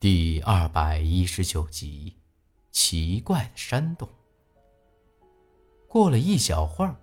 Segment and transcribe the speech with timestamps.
[0.00, 2.14] 第二百一十九集，
[2.70, 4.08] 奇怪的山洞。
[5.88, 6.94] 过了一小会儿，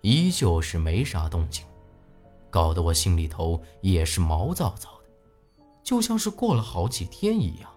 [0.00, 1.64] 依旧是没啥动静，
[2.50, 7.70] 搞得我心里头也是毛躁躁的，就像是过了好几天一样，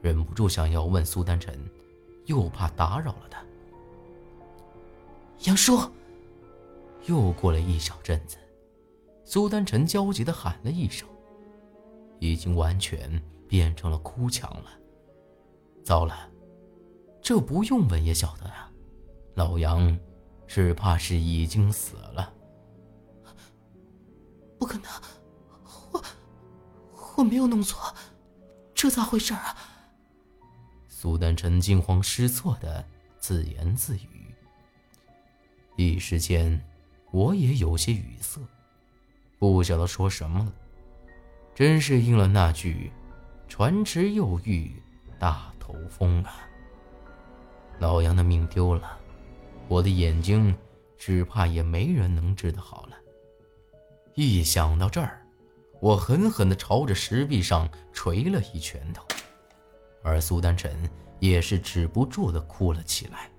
[0.00, 1.54] 忍不住想要问苏丹晨，
[2.24, 3.44] 又怕打扰了他。
[5.40, 5.78] 杨叔，
[7.04, 8.38] 又过了一小阵子，
[9.26, 11.06] 苏丹晨焦急的喊了一声，
[12.18, 13.22] 已经完全。
[13.54, 14.70] 变成了哭墙了。
[15.84, 16.28] 糟了，
[17.22, 18.68] 这不用问也晓得呀，
[19.36, 19.96] 老杨
[20.48, 22.34] 只怕是已经死了。
[24.58, 24.90] 不可能，
[25.92, 26.04] 我
[27.16, 27.94] 我没有弄错，
[28.74, 29.56] 这咋回事啊？
[30.88, 32.84] 苏丹晨惊慌失措的
[33.20, 34.34] 自言自语，
[35.76, 36.60] 一时间
[37.12, 38.40] 我也有些语塞，
[39.38, 40.52] 不晓得说什么了。
[41.54, 42.90] 真是应了那句。
[43.56, 44.82] 船迟又遇
[45.16, 46.44] 大头风啊！
[47.78, 48.98] 老杨的命丢了，
[49.68, 50.52] 我的眼睛
[50.98, 52.96] 只怕也没人能治得好了。
[54.14, 55.24] 一想到这儿，
[55.80, 59.06] 我狠狠地朝着石壁上捶了一拳头，
[60.02, 63.30] 而苏丹晨也是止不住地哭了起来。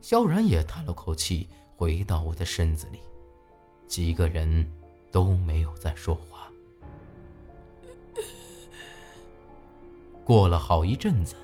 [0.00, 2.98] 萧然也叹了口气，回到我的身子里，
[3.86, 4.68] 几个人
[5.12, 6.50] 都没有再说话。
[10.30, 11.34] 过了好一阵子，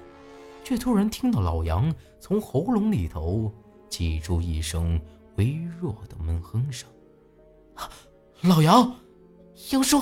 [0.63, 3.53] 却突然听到老杨从喉咙里头
[3.91, 5.01] 挤出一声
[5.35, 6.89] 微弱的闷哼声。
[8.43, 8.95] 老杨，
[9.73, 10.01] 杨叔！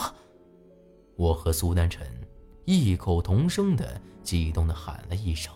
[1.17, 2.07] 我和苏丹晨
[2.67, 5.51] 异口同声的激动的喊了一声，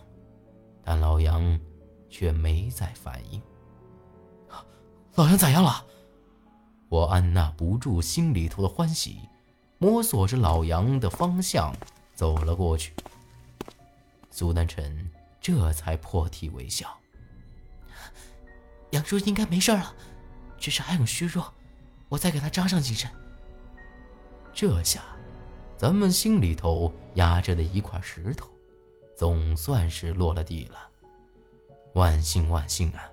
[0.82, 1.60] 但老杨
[2.08, 3.38] 却没再反应。
[5.16, 5.84] 老杨咋样了？
[6.88, 9.18] 我按捺不住心里头的欢喜，
[9.76, 11.76] 摸索着老杨的方向
[12.14, 12.94] 走了过去。
[14.38, 16.96] 苏南辰这才破涕为笑。
[18.90, 19.92] 杨叔应该没事了，
[20.56, 21.52] 只是还很虚弱，
[22.08, 23.10] 我再给他扎上几针。
[24.52, 25.02] 这下，
[25.76, 28.48] 咱们心里头压着的一块石头，
[29.16, 30.88] 总算是落了地了。
[31.94, 33.10] 万幸万幸啊！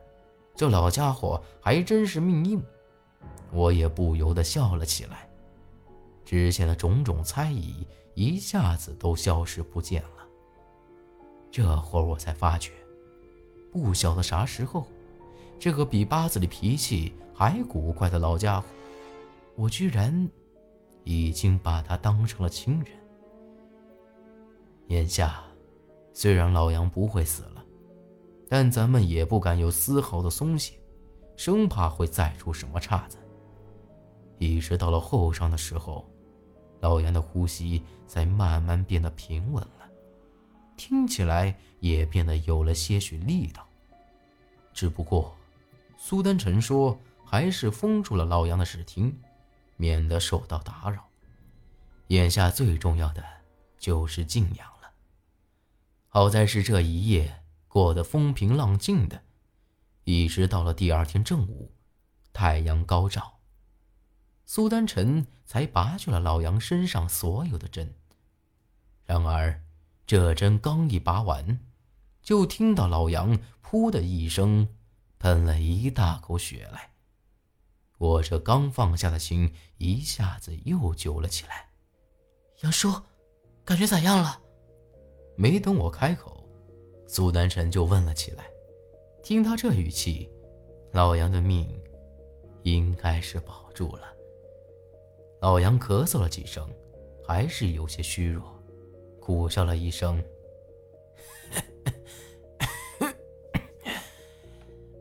[0.56, 2.64] 这老家伙还真是命硬。
[3.52, 5.28] 我也不由得笑了起来，
[6.24, 10.25] 之前的种种猜疑一下子都消失不见了。
[11.56, 12.74] 这会儿我才发觉，
[13.72, 14.86] 不晓得啥时候，
[15.58, 18.68] 这个比八子里脾气还古怪的老家伙，
[19.56, 20.30] 我居然
[21.06, 22.88] 已经把他当成了亲人。
[24.88, 25.46] 眼下，
[26.12, 27.64] 虽然老杨不会死了，
[28.50, 30.78] 但咱们也不敢有丝毫的松懈，
[31.38, 33.18] 生怕会再出什么岔子。
[34.40, 36.06] 一直到了后晌的时候，
[36.82, 39.85] 老杨的呼吸才慢慢变得平稳了。
[40.78, 43.68] 听起来也变得有了些许力道，
[44.74, 45.36] 只不过，
[45.98, 49.18] 苏丹臣说还是封住了老杨的视听，
[49.78, 51.08] 免得受到打扰。
[52.08, 53.24] 眼下最重要的
[53.78, 54.92] 就是静养了。
[56.08, 59.24] 好在是这一夜过得风平浪静的，
[60.04, 61.72] 一直到了第二天正午，
[62.32, 63.40] 太阳高照，
[64.46, 67.96] 苏丹臣才拔去了老杨身上所有的针。
[69.06, 69.62] 然而。
[70.08, 71.60] 这针刚一拔完，
[72.22, 73.36] 就听到老杨
[73.66, 74.68] “噗”的一声，
[75.18, 76.92] 喷了一大口血来。
[77.98, 81.70] 我这刚放下的心一下子又揪了起来。
[82.62, 82.94] 杨叔，
[83.64, 84.40] 感觉咋样了？
[85.36, 86.48] 没等我开口，
[87.08, 88.46] 苏丹辰就问了起来。
[89.24, 90.30] 听他这语气，
[90.92, 91.68] 老杨的命
[92.62, 94.14] 应该是保住了。
[95.42, 96.70] 老杨咳嗽了几声，
[97.28, 98.55] 还是有些虚弱。
[99.26, 100.24] 苦笑了一声，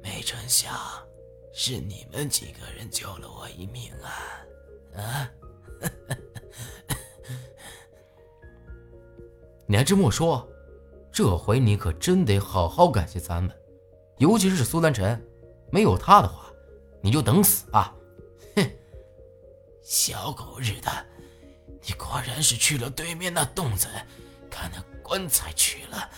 [0.00, 0.72] 没成想
[1.52, 4.08] 是你们几个人救了我一命啊！
[4.96, 5.30] 啊！
[9.68, 10.48] 你还这么说，
[11.12, 13.54] 这回你可真得好好感谢咱们，
[14.16, 15.22] 尤其是苏丹臣，
[15.70, 16.50] 没有他的话，
[17.02, 17.94] 你就等死吧！
[18.56, 18.66] 哼，
[19.84, 20.90] 小狗日的！
[21.86, 23.88] 你果然是去了对面那洞子，
[24.50, 26.08] 看那棺材去了。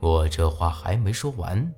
[0.00, 1.74] 我这话还没说完，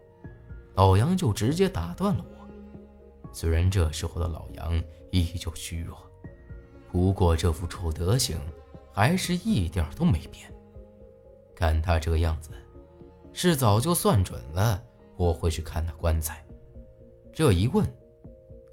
[0.74, 3.32] 老杨就直接打断了我。
[3.32, 4.82] 虽然这时候的老杨
[5.12, 5.96] 依旧虚弱，
[6.90, 8.36] 不过这副臭德行
[8.92, 10.52] 还是一点都没变。
[11.54, 12.50] 看他这个样子，
[13.32, 14.82] 是早就算准了
[15.16, 16.44] 我会去看那棺材。
[17.32, 17.86] 这一问，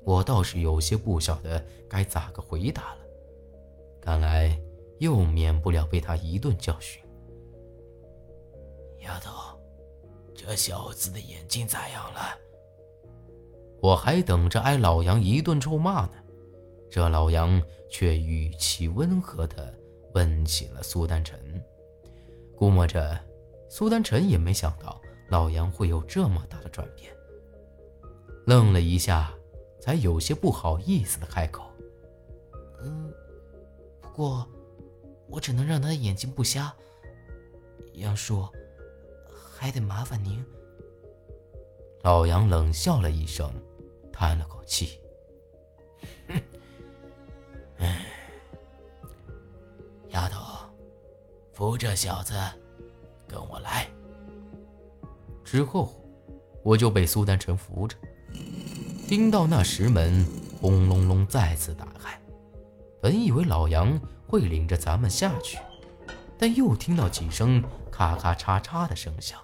[0.04, 3.03] 我倒是有些不晓得该咋个回答了。
[4.04, 4.60] 看来
[5.00, 7.02] 又免不了被他一顿教训。
[9.00, 9.58] 丫头，
[10.36, 12.20] 这小子的眼睛咋样了？
[13.82, 16.16] 我还等着挨老杨一顿臭骂呢，
[16.92, 19.74] 这老杨却语气温和的
[20.14, 21.40] 问起了苏丹晨。
[22.58, 23.18] 估摸着，
[23.70, 27.16] 苏丹晨也没想到老杨会有这么大的转变，
[28.46, 29.34] 愣了一下，
[29.80, 31.64] 才有些不好意思的开口
[32.84, 33.14] ：“嗯，
[34.14, 34.48] 不过
[35.28, 36.72] 我只能让他的眼睛不瞎。
[37.94, 38.48] 杨叔，
[39.56, 40.46] 还得麻烦您。”
[42.04, 43.52] 老杨冷笑了一声。
[44.12, 45.00] 叹了口气，
[46.28, 46.40] 哼，
[50.10, 50.70] 丫头，
[51.52, 52.36] 扶这小子，
[53.28, 53.90] 跟我来。
[55.44, 55.92] 之后，
[56.62, 57.98] 我就被苏丹臣扶着，
[59.08, 60.24] 听到那石门
[60.62, 61.88] 轰隆隆再次打。
[63.04, 65.60] 本以为老杨会领着咱们下去，
[66.38, 67.62] 但又听到几声
[67.92, 69.38] 咔咔嚓嚓的声响，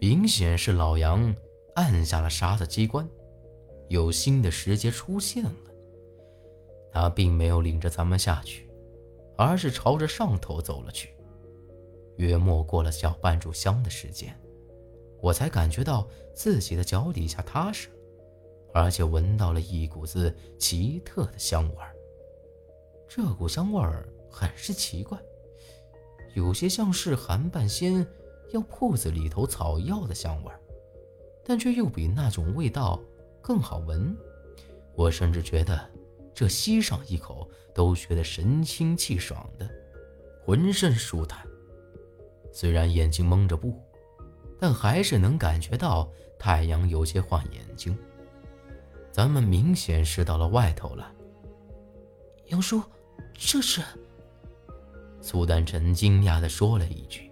[0.00, 1.32] 明显是老杨
[1.76, 3.08] 按下了沙子机关。
[3.86, 5.52] 有新的石阶出现了，
[6.92, 8.68] 他并没有领着咱们下去，
[9.36, 11.14] 而是朝着上头走了去。
[12.16, 14.36] 约莫过了小半炷香的时间，
[15.20, 17.88] 我才感觉到自己的脚底下踏实，
[18.74, 21.91] 而且闻到了一股子奇特的香味儿。
[23.14, 25.18] 这股香味儿很是奇怪，
[26.32, 28.06] 有些像是韩半仙
[28.52, 30.58] 药铺子里头草药的香味儿，
[31.44, 32.98] 但却又比那种味道。
[33.42, 34.16] 更好闻，
[34.94, 35.78] 我甚至觉得
[36.32, 39.68] 这吸上一口都觉得神清气爽的，
[40.42, 41.46] 浑身舒坦。
[42.50, 43.78] 虽然眼睛蒙着布，
[44.58, 47.94] 但还是能感觉到太阳有些晃眼睛。
[49.10, 51.12] 咱们明显是到了外头了。
[52.46, 52.80] 杨叔，
[53.34, 53.82] 这是？
[55.20, 57.30] 苏丹臣惊讶地说了一句，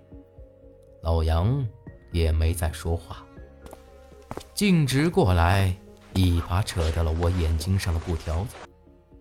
[1.03, 1.67] 老杨
[2.13, 3.25] 也没再说话，
[4.55, 5.77] 径直过来。
[6.15, 8.57] 一把扯掉了我眼睛上的布条子，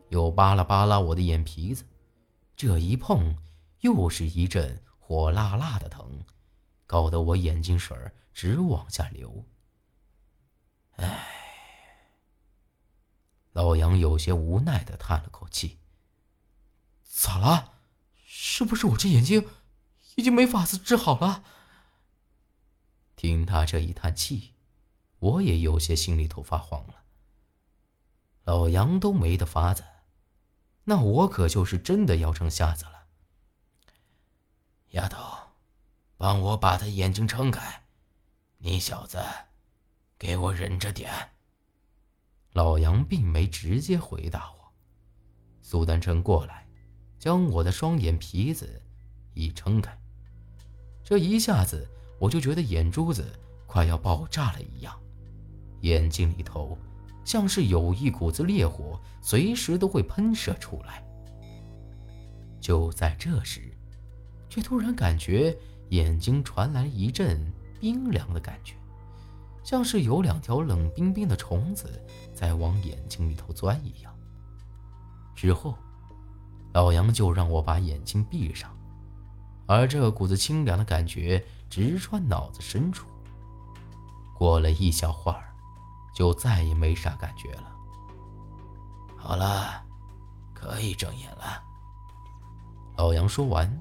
[0.10, 1.86] 又扒拉扒拉我的眼皮子，
[2.56, 3.36] 这一碰
[3.82, 6.20] 又是一阵火辣辣的疼，
[6.88, 7.96] 搞得我眼睛水
[8.34, 9.46] 直往下流。
[10.96, 11.28] 唉，
[13.54, 15.79] 老杨有些无奈的叹了口气
[17.10, 17.74] ：“咋了？
[18.16, 19.50] 是不是我这眼睛
[20.16, 21.44] 已经没法子治好了？”
[23.18, 24.54] 听他这一叹气。
[25.20, 27.04] 我也有些心里头发慌了。
[28.46, 29.84] 老杨都没得法子，
[30.86, 33.08] 那我可就是真的要成瞎子了。
[34.92, 35.50] 丫头，
[36.16, 37.84] 帮我把他眼睛撑开，
[38.60, 39.22] 你小子，
[40.18, 41.32] 给我忍着点。
[42.54, 44.74] 老杨并没直接回答我，
[45.62, 46.69] 苏丹成过来，
[47.20, 48.82] 将我的双眼皮子
[49.34, 49.96] 一撑开，
[51.04, 51.86] 这一下子
[52.18, 53.26] 我就觉得眼珠子
[53.68, 54.98] 快要爆炸了一样。
[55.82, 56.78] 眼睛里头
[57.26, 61.04] 像是有一股子烈火，随时都会喷射出来。
[62.60, 63.72] 就在这时，
[64.50, 65.56] 却突然感觉
[65.90, 67.40] 眼睛传来一阵
[67.80, 68.76] 冰凉的感觉，
[69.64, 72.02] 像是有两条冷冰冰的虫子
[72.34, 74.14] 在往眼睛里头钻一样。
[75.36, 75.78] 之后，
[76.74, 78.70] 老杨就让我把眼睛闭上，
[79.66, 83.08] 而这股子清凉的感觉直穿脑子深处。
[84.38, 85.44] 过了一小会儿。
[86.12, 87.72] 就再也没啥感觉了。
[89.16, 89.82] 好了，
[90.54, 91.64] 可以睁眼了。
[92.98, 93.80] 老杨说完，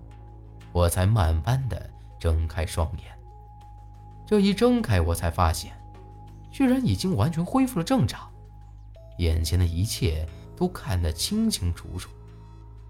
[0.70, 1.90] 我才慢慢的
[2.20, 3.18] 睁开双眼。
[4.24, 5.72] 这一睁开，我才发现，
[6.52, 8.30] 居然已经完全恢复了正常，
[9.18, 10.24] 眼前的一切
[10.56, 12.08] 都看得清清楚楚，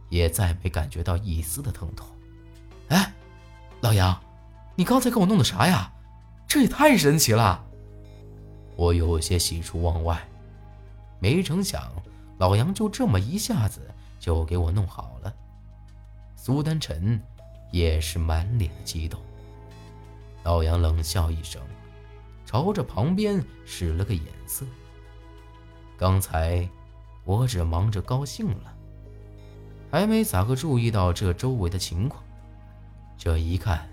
[0.08, 2.06] 也再没感觉到一丝的疼痛。
[2.88, 3.12] 哎，
[3.80, 4.18] 老杨，
[4.74, 5.92] 你刚才给我弄的啥呀？
[6.46, 7.62] 这也太神奇了！
[8.74, 10.26] 我有些喜出望外，
[11.18, 11.92] 没成想
[12.38, 13.80] 老杨就这么一下子
[14.18, 15.34] 就给我弄好了。
[16.36, 17.20] 苏丹晨
[17.70, 19.20] 也是满脸的激动。
[20.44, 21.60] 老杨冷笑一声，
[22.46, 24.64] 朝着旁边使了个眼色。
[25.98, 26.66] 刚才
[27.24, 28.74] 我只忙着高兴了，
[29.90, 32.22] 还没咋个注意到这周围的情况。
[33.16, 33.88] 这一看，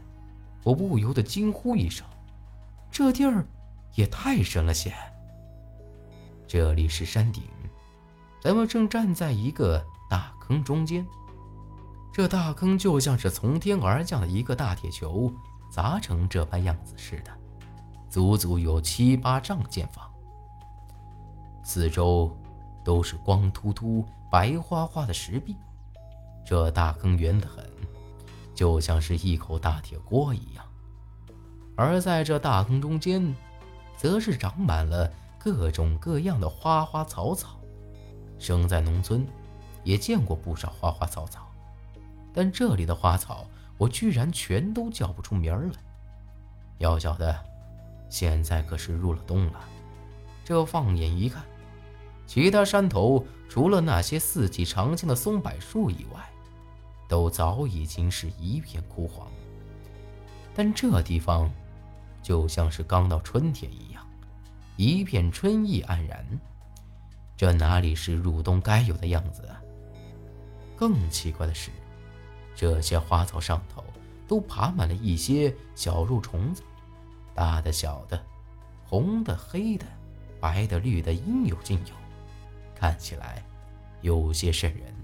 [0.63, 2.05] 我不由得惊呼一声
[2.91, 3.45] ：“这地儿！”
[3.95, 4.93] 也太深了些。
[6.47, 7.43] 这里是山顶，
[8.41, 11.05] 咱们正站在一个大坑中间。
[12.13, 15.31] 这大坑就像是从天而降的一个大铁球，
[15.71, 17.31] 砸成这般样子似的，
[18.09, 20.05] 足足有七八丈见方。
[21.63, 22.37] 四周
[22.83, 25.55] 都是光秃秃、白花花的石壁，
[26.45, 27.67] 这大坑圆得很，
[28.53, 30.63] 就像是一口大铁锅一样。
[31.75, 33.35] 而在这大坑中间，
[33.97, 37.59] 则是长满了各种各样的花花草草。
[38.37, 39.25] 生在农村，
[39.83, 41.51] 也见过不少花花草草，
[42.33, 43.45] 但这里的花草，
[43.77, 45.73] 我居然全都叫不出名儿来。
[46.77, 47.35] 要晓得，
[48.09, 49.59] 现在可是入了冬了。
[50.43, 51.43] 这放眼一看，
[52.27, 56.29] 其他山头除了那些四季常青的松柏树以外，
[57.07, 59.27] 都早已经是一片枯黄。
[60.53, 61.51] 但这地方，
[62.21, 64.05] 就像是刚到春天一样，
[64.77, 66.25] 一片春意盎然。
[67.35, 69.61] 这哪里是入冬该有的样子啊？
[70.75, 71.69] 更奇怪的是，
[72.55, 73.83] 这些花草上头
[74.27, 76.61] 都爬满了一些小肉虫子，
[77.33, 78.21] 大的、小的，
[78.85, 79.85] 红的、黑的。
[80.37, 81.95] 白的、绿的，应有尽有，
[82.75, 83.43] 看起来
[84.01, 84.94] 有些瘆人。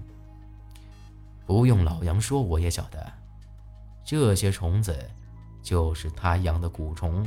[1.46, 3.12] 不用老杨说，我也晓得，
[4.04, 5.10] 这些虫子
[5.62, 7.26] 就是他养的蛊虫。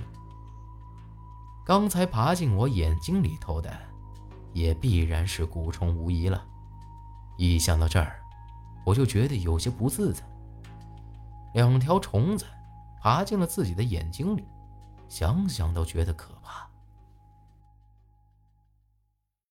[1.66, 3.72] 刚才爬进我眼睛里头的，
[4.54, 6.44] 也必然是蛊虫无疑了。
[7.38, 8.20] 一想到这儿，
[8.86, 10.24] 我就觉得有些不自在。
[11.54, 12.46] 两条虫子
[13.02, 14.46] 爬进了自己的眼睛里，
[15.10, 16.68] 想想都觉得可怕。